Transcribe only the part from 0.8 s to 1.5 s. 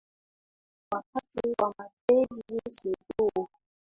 Wakati